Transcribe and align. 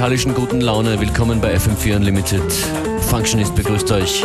musikalischen 0.00 0.34
guten 0.34 0.62
Laune. 0.62 0.98
Willkommen 0.98 1.42
bei 1.42 1.54
FM4 1.54 1.96
Unlimited. 1.96 2.42
Functionist 3.10 3.54
begrüßt 3.54 3.92
euch. 3.92 4.24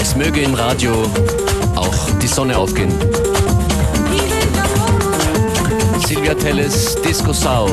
Es 0.00 0.16
möge 0.16 0.40
im 0.40 0.54
Radio 0.54 0.92
auch 1.76 1.94
die 2.20 2.26
Sonne 2.26 2.58
aufgehen. 2.58 2.92
Silvia 6.04 6.34
Telles, 6.34 6.96
Disco 7.02 7.32
Sau. 7.32 7.68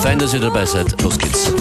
Fein, 0.00 0.18
dass 0.18 0.32
ihr 0.32 0.40
dabei 0.40 0.64
seid. 0.64 1.02
Los 1.02 1.18
geht's. 1.18 1.52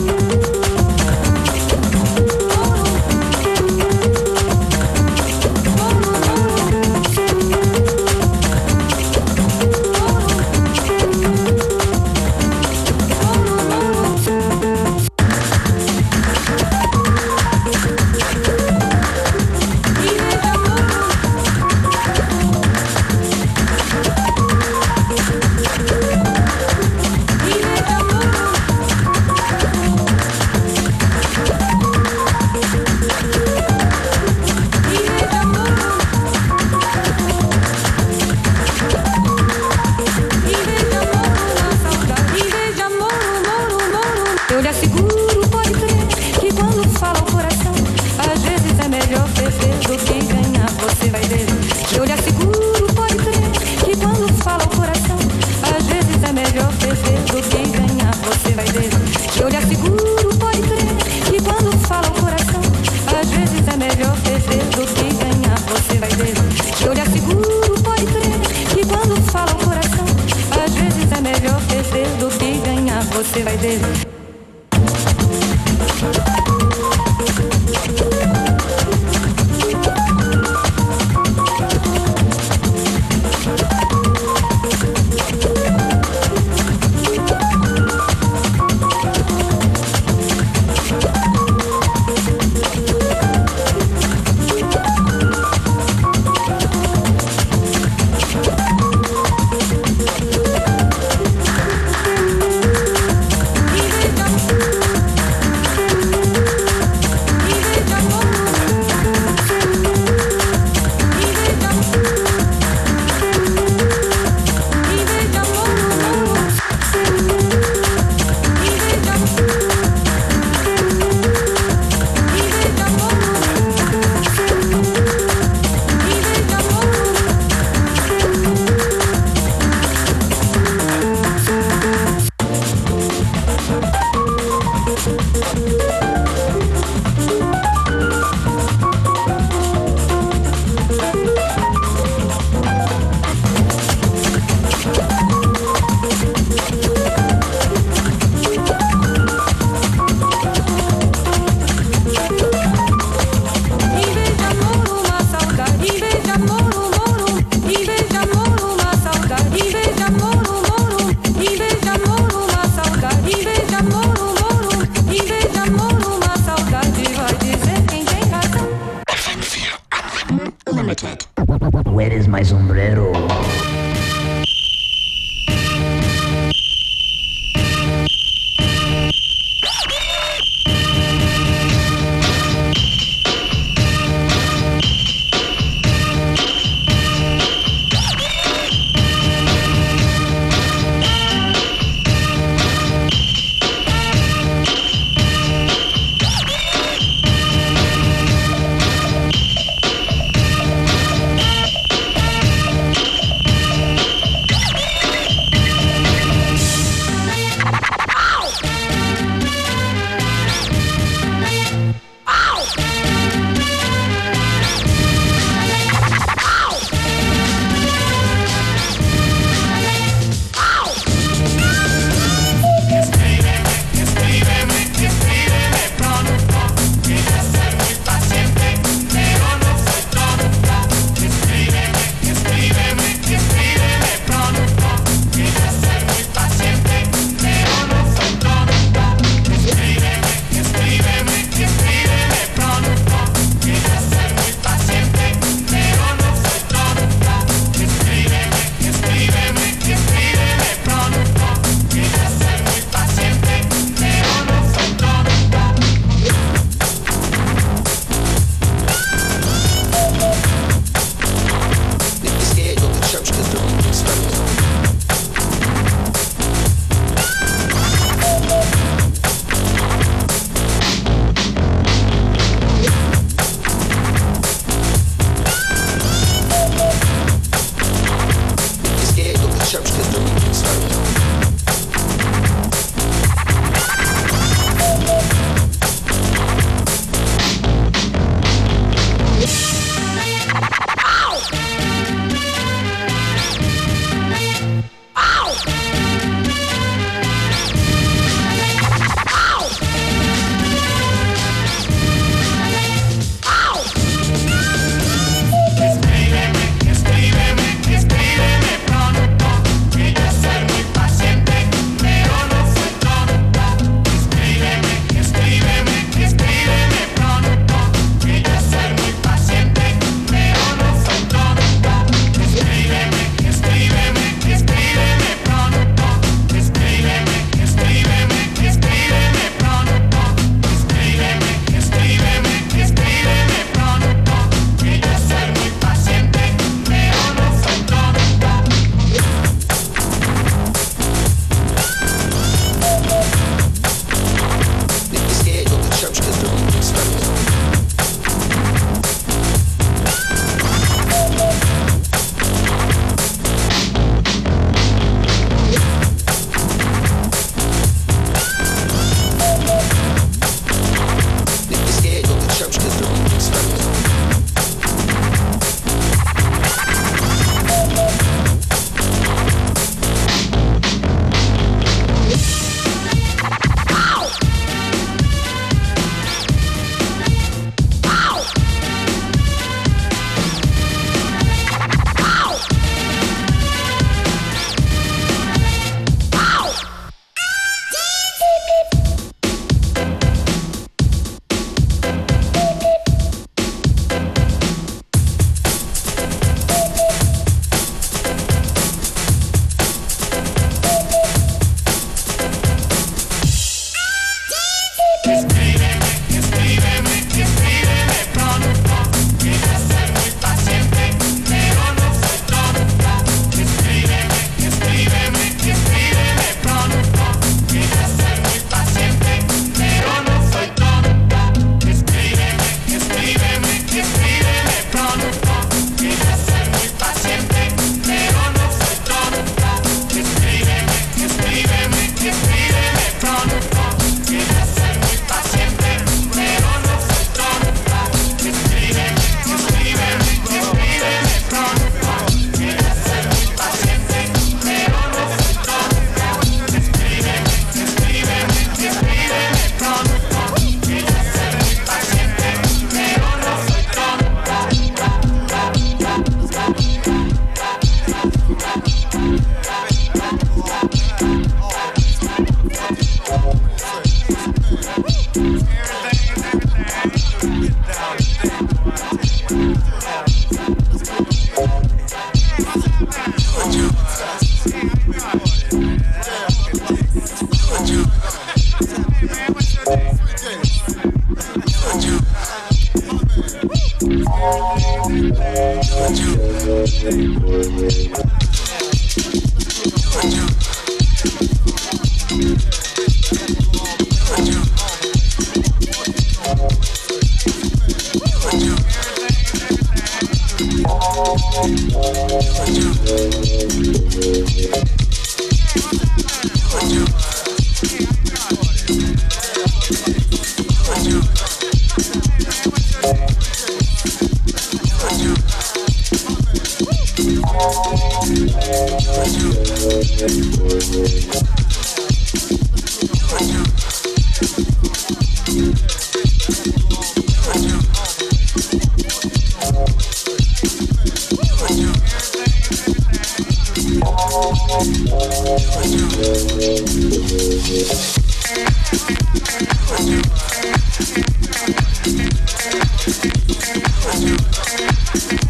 Thank 545.28 545.42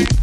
you. 0.00 0.15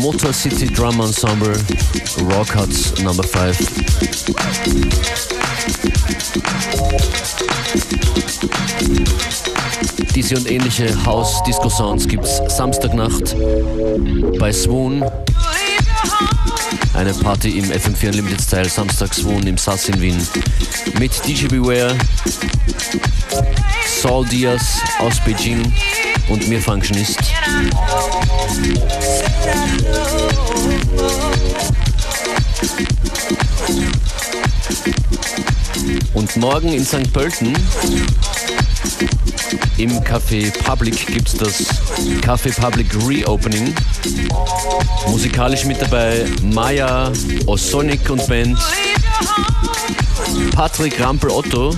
Motor 0.00 0.32
City 0.32 0.66
Drum 0.66 0.98
Ensemble, 1.00 1.52
Raw 2.30 2.42
Cuts 2.42 2.98
Number 3.02 3.22
5. 3.22 3.58
Diese 10.14 10.36
und 10.36 10.50
ähnliche 10.50 11.04
House-Disco-Sounds 11.04 12.08
gibt's 12.08 12.40
Samstagnacht 12.48 13.36
bei 14.38 14.50
Swoon. 14.50 15.04
Eine 16.94 17.12
Party 17.12 17.58
im 17.58 17.66
FM4 17.66 18.08
Unlimited 18.08 18.40
Style, 18.40 18.70
Samstag 18.70 19.12
Swoon 19.12 19.46
im 19.46 19.58
Sass 19.58 19.90
in 19.90 20.00
Wien. 20.00 20.26
Mit 20.98 21.12
DJ 21.26 21.46
Beware, 21.46 21.94
Saul 24.00 24.24
Diaz 24.26 24.80
aus 24.98 25.20
Beijing 25.26 25.70
und 26.30 26.48
mir 26.48 26.60
Functionist. 26.60 27.18
Und 36.14 36.36
morgen 36.36 36.72
in 36.72 36.84
St. 36.84 37.12
Pölten 37.12 37.52
im 39.76 39.90
Café 40.04 40.52
Public 40.64 41.06
gibt 41.06 41.28
es 41.28 41.34
das 41.34 41.66
Café 42.20 42.54
Public 42.58 42.86
Reopening. 43.06 43.74
Musikalisch 45.08 45.64
mit 45.64 45.80
dabei 45.80 46.26
Maya, 46.42 47.10
Osonic 47.46 48.08
und 48.10 48.26
Band, 48.26 48.58
Patrick 50.54 51.00
Rampel-Otto, 51.00 51.74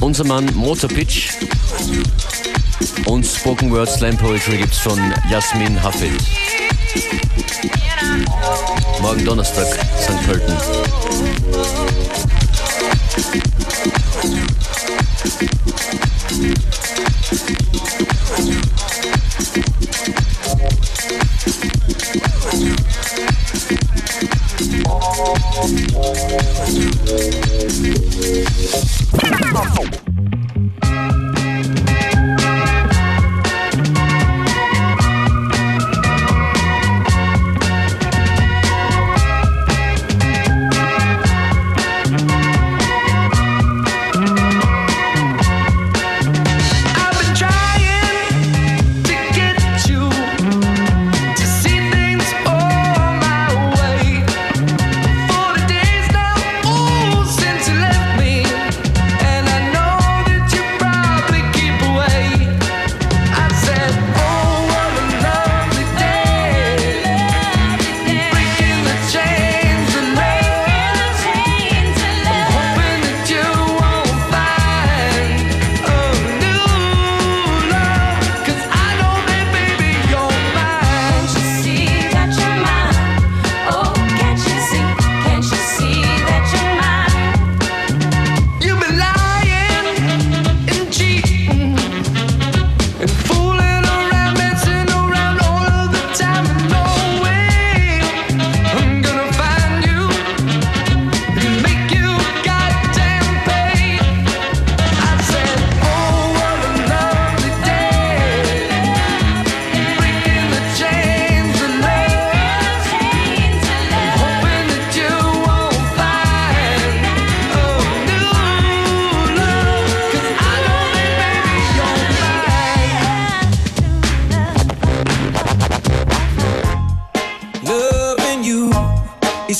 unser 0.00 0.24
Mann 0.24 0.46
Motorpitch 0.54 1.30
und 3.06 3.24
Spoken 3.24 3.72
Word 3.72 3.88
Slam 3.88 4.16
Poetry 4.16 4.58
gibt's 4.58 4.78
von 4.78 4.98
Jasmin 5.30 5.82
Hafid. 5.82 6.12
Morgen 9.00 9.24
Donnerstag, 9.24 9.66
St. 10.00 10.22
Pölten. 10.26 10.56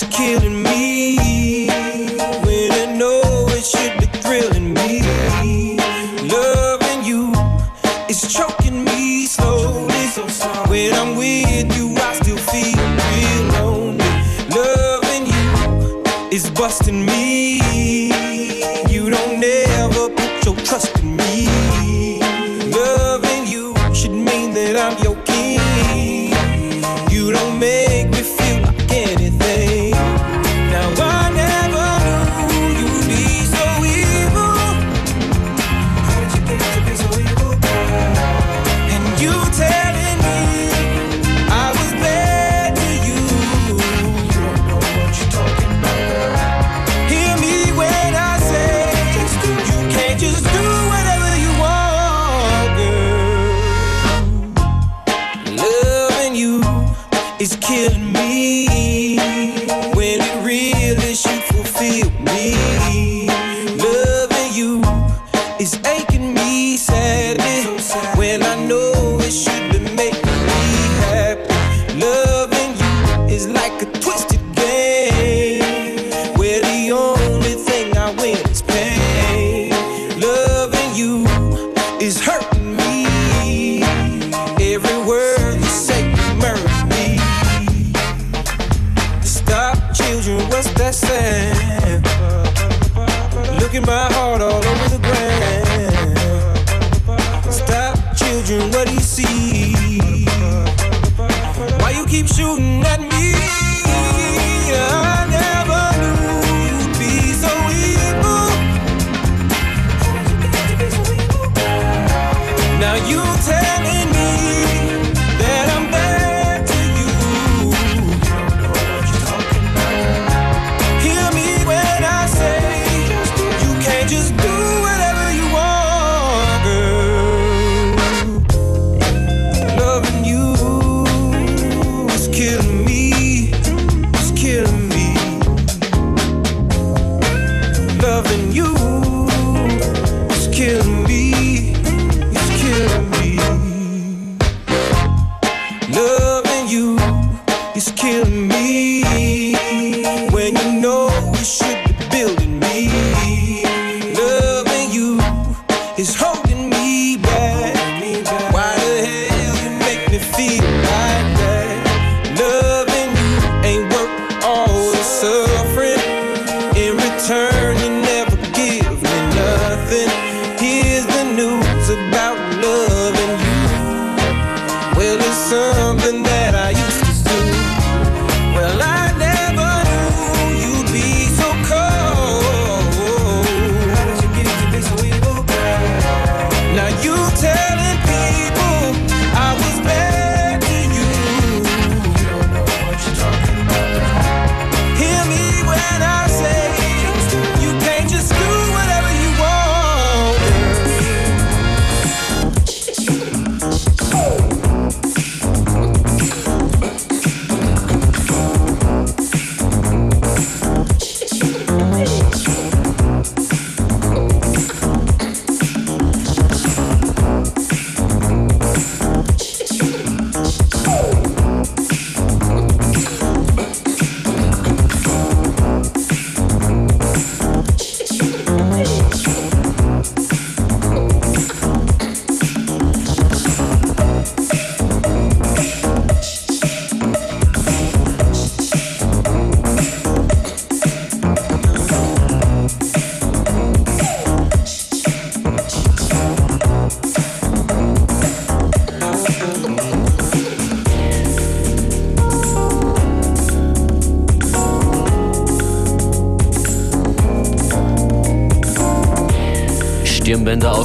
is 0.02 0.08
killing 0.10 0.62
me. 0.62 0.67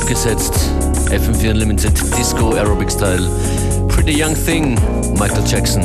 Aufgesetzt. 0.04 0.54
FM4 1.12 1.52
Unlimited 1.52 1.94
Disco 2.18 2.54
Aerobic 2.54 2.92
Style. 2.92 3.26
Pretty 3.88 4.12
Young 4.12 4.36
Thing, 4.36 4.76
Michael 5.18 5.46
Jackson. 5.46 5.82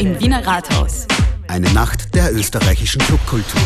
Rathaus. 0.00 1.06
Eine 1.48 1.70
Nacht 1.72 2.14
der 2.14 2.32
österreichischen 2.32 3.02
Clubkultur. 3.02 3.60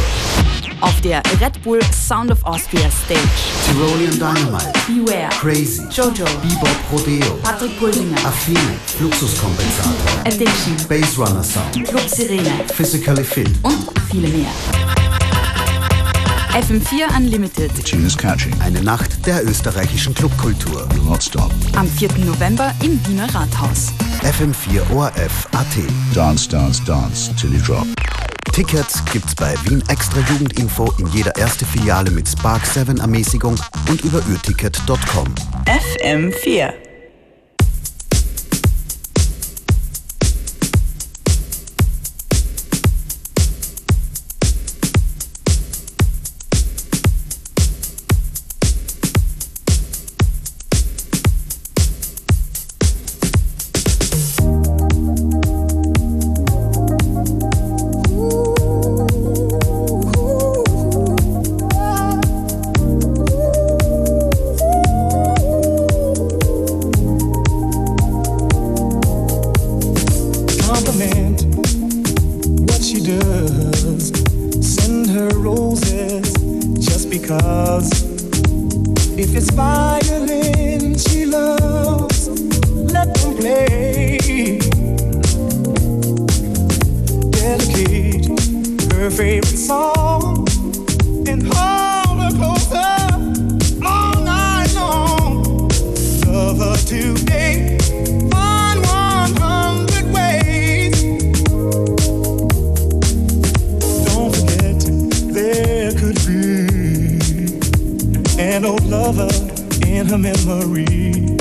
Auf 0.81 1.01
der 1.01 1.23
Red 1.41 1.63
Bull 1.63 1.79
Sound 1.93 2.33
of 2.33 2.43
Austria 2.43 2.91
Stage. 2.91 3.21
Tyrolean 3.67 4.13
Dynamite. 4.19 4.73
Beware. 4.89 5.29
Crazy. 5.41 5.83
Jojo. 5.91 6.25
Bebop 6.43 6.77
Rodeo. 6.91 7.35
Patrick 7.43 7.79
Pulsinger. 7.79 8.17
Affine. 8.27 8.59
Fluxuskompensator. 8.99 10.21
Addiction. 10.25 10.77
Bass 10.89 11.17
Runner 11.17 11.45
Sound. 11.45 11.85
Club 11.87 12.09
Sirene. 12.09 12.65
Physically 12.75 13.23
Fit. 13.23 13.51
Und 13.63 13.85
viele 14.11 14.29
mehr. 14.29 14.94
FM4 16.55 17.17
Unlimited. 17.17 17.73
Is 18.07 18.17
catchy. 18.17 18.49
Eine 18.61 18.81
Nacht 18.81 19.27
der 19.27 19.45
österreichischen 19.45 20.15
Clubkultur. 20.15 20.89
Will 20.95 21.03
not 21.03 21.21
stop. 21.21 21.51
Am 21.75 21.89
4. 21.89 22.11
November 22.25 22.73
im 22.81 23.05
Wiener 23.09 23.27
Rathaus. 23.35 23.93
FM4 24.23 24.89
ORF 24.95 25.49
AT. 25.51 25.67
Dance, 26.15 26.49
dance, 26.49 26.81
dance 26.85 27.35
till 27.35 27.53
you 27.53 27.61
drop. 27.61 27.85
Tickets 28.53 29.05
gibt's 29.13 29.35
bei 29.35 29.53
Wien 29.65 29.83
Extra 29.89 30.21
Jugendinfo 30.31 30.95
in 30.99 31.09
jeder 31.09 31.35
erste 31.35 31.65
Filiale 31.65 32.13
mit 32.13 32.29
Spark 32.29 32.65
7 32.65 32.99
Ermäßigung 33.01 33.57
und 33.89 34.05
über 34.05 34.23
ürticket.com. 34.29 35.27
FM4 35.67 36.84
favorite 89.17 89.57
song 89.57 90.45
and 91.29 91.41
hold 91.47 92.19
her 92.21 92.31
closer 92.37 93.87
all 93.87 94.21
night 94.25 94.75
long. 94.75 95.69
Love 96.27 96.59
her 96.59 96.77
today. 96.85 97.79
An 108.37 108.65
old 108.65 108.85
lover 108.85 109.29
in 109.87 110.07
her 110.07 110.19
memory. 110.19 111.34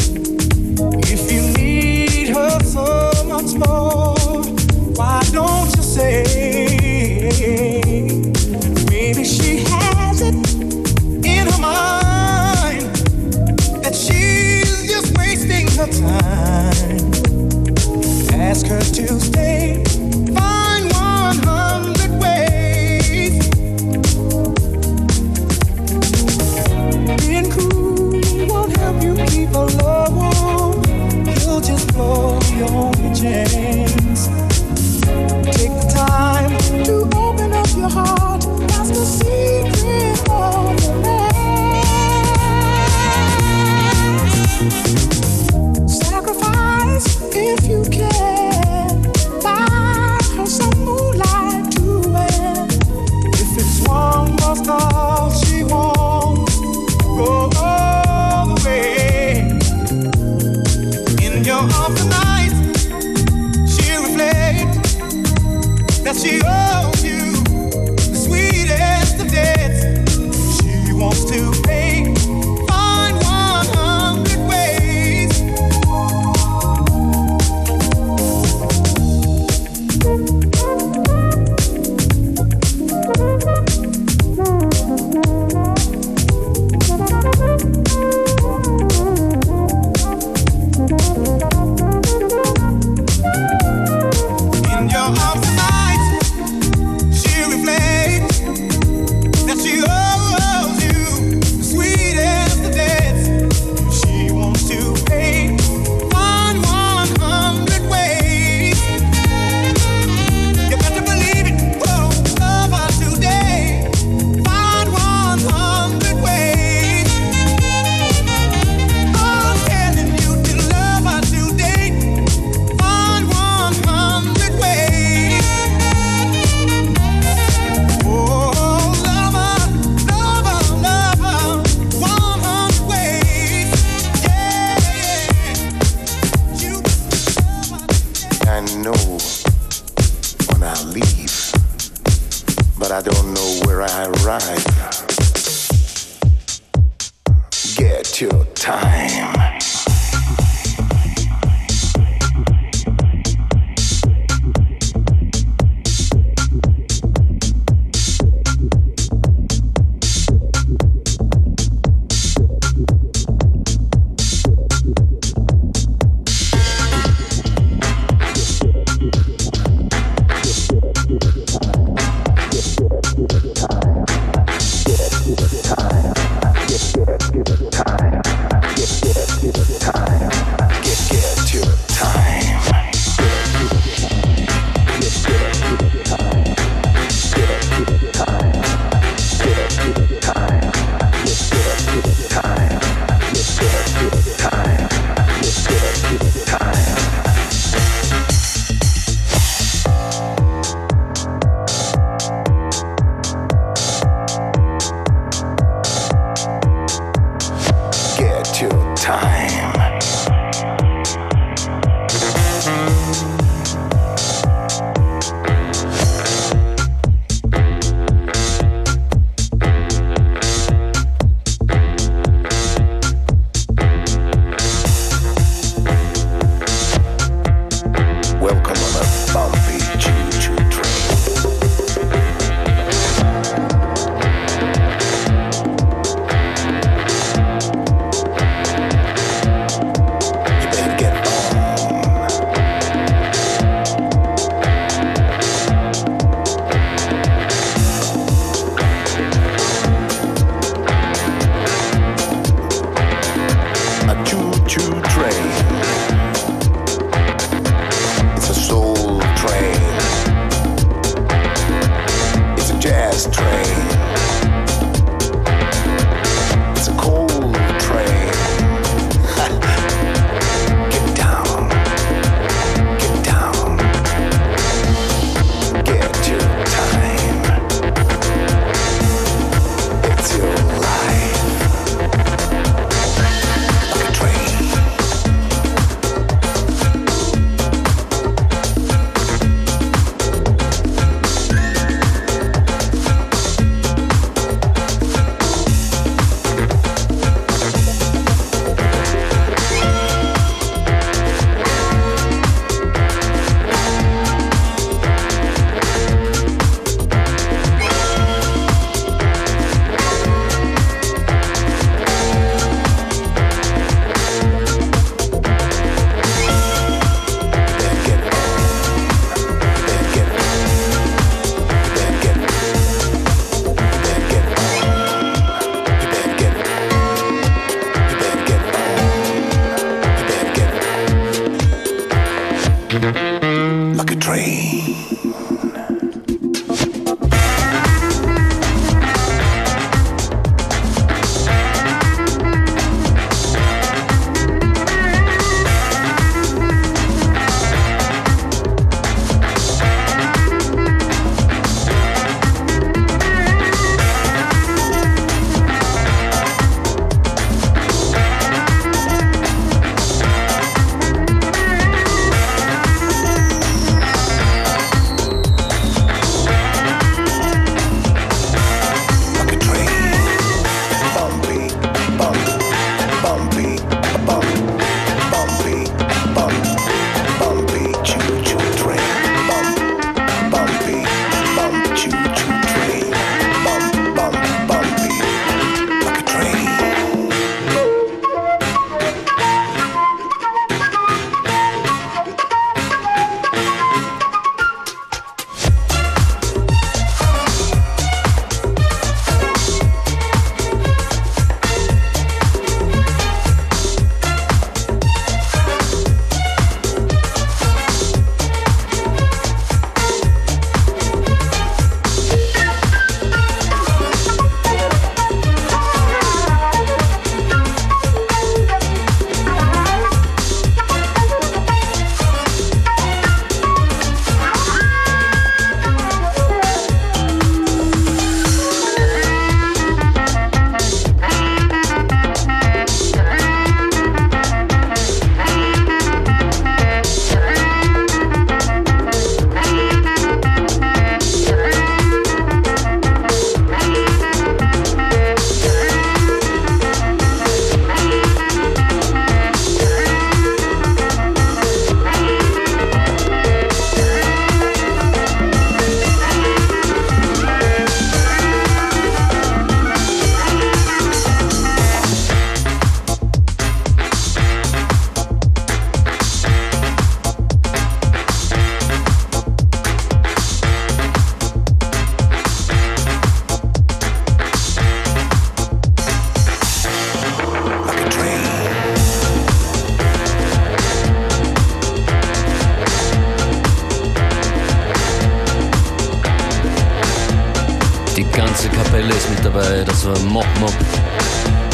Kapelle 488.93 489.15
ist 489.15 489.27
mit 489.27 489.43
dabei, 489.43 489.83
das 489.83 490.05
war 490.05 490.19
Mop 490.19 490.45
Mop. 490.59 490.71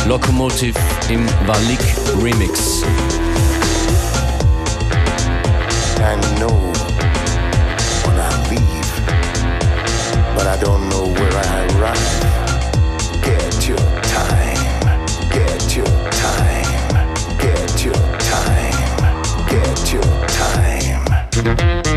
Locomotive 0.07 0.79
im 1.09 1.27
Remix. 2.23 2.81
I 5.99 6.15
know 6.39 6.71
when 8.05 8.17
I 8.17 8.29
leave, 8.49 9.01
but 10.33 10.47
I 10.47 10.55
don't 10.63 10.87
know 10.87 11.07
where 11.13 11.35
I 11.35 11.67
arrive. 11.75 11.99
Get 13.21 13.67
your 13.67 13.77
time, 14.13 14.63
get 15.29 15.75
your 15.75 15.85
time, 16.23 16.71
get 17.37 17.83
your 17.83 17.99
time, 18.29 18.79
get 19.45 19.91
your 19.91 20.03
time. 20.29 21.88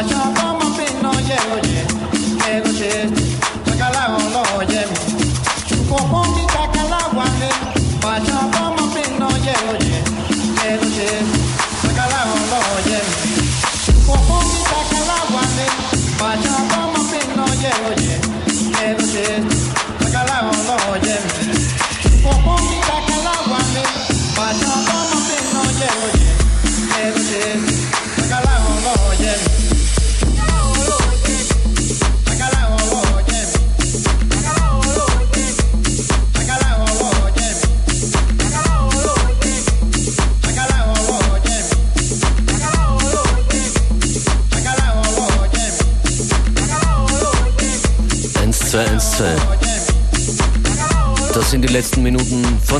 Watch 0.00 0.12
out. 0.12 0.49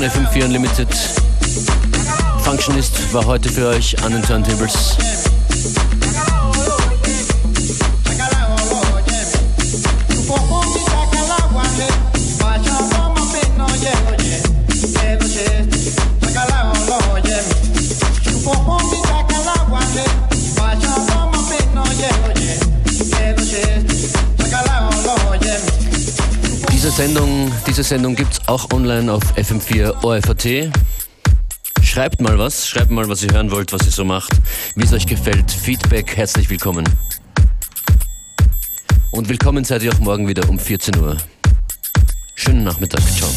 Von 0.01 0.09
FM4 0.09 0.45
Unlimited. 0.47 0.89
Functionist 2.43 3.13
war 3.13 3.27
heute 3.27 3.51
für 3.51 3.67
euch 3.67 4.03
an 4.03 4.13
den 4.13 4.23
Turntables. 4.23 4.97
Sendung, 27.91 28.17
es 28.17 28.47
auch 28.47 28.71
online 28.73 29.13
auf 29.13 29.37
FM4 29.37 30.05
ORFAT. 30.05 30.71
Schreibt 31.83 32.21
mal 32.21 32.39
was, 32.39 32.69
schreibt 32.69 32.93
mal, 32.93 33.09
was 33.09 33.25
ihr 33.25 33.33
hören 33.33 33.51
wollt, 33.51 33.73
was 33.73 33.85
ihr 33.85 33.91
so 33.91 34.05
macht, 34.05 34.31
wie 34.77 34.85
es 34.85 34.93
euch 34.93 35.07
gefällt. 35.07 35.51
Feedback, 35.51 36.17
herzlich 36.17 36.49
willkommen. 36.49 36.89
Und 39.11 39.29
willkommen 39.29 39.65
seid 39.65 39.83
ihr 39.83 39.93
auch 39.93 39.99
morgen 39.99 40.29
wieder 40.29 40.49
um 40.49 40.61
14 40.61 40.99
Uhr. 40.99 41.17
Schönen 42.37 42.63
Nachmittag, 42.63 43.03
ciao. 43.13 43.29